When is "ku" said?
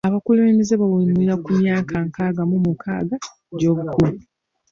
1.43-1.49